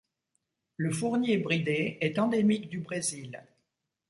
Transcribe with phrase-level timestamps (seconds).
[0.77, 3.43] Le Fournier bridé est endémique du Brésil.